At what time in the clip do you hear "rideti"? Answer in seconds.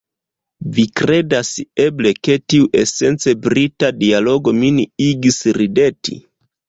5.61-6.19